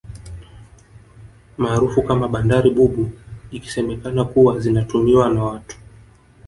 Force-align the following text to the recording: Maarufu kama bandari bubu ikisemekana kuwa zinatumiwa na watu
Maarufu 1.57 2.01
kama 2.03 2.27
bandari 2.27 2.69
bubu 2.69 3.11
ikisemekana 3.51 4.25
kuwa 4.25 4.59
zinatumiwa 4.59 5.29
na 5.29 5.43
watu 5.43 5.77